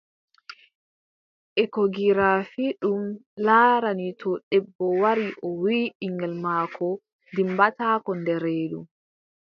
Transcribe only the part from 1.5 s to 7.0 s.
Ekogirafi, ɗum laarani to debbo wari o wii ɓiŋngel maako